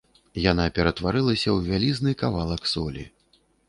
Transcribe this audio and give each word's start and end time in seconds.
Яна 0.51 0.65
ператварылася 0.77 1.49
ў 1.53 1.59
вялізны 1.69 2.19
кавалак 2.25 2.61
солі. 2.77 3.11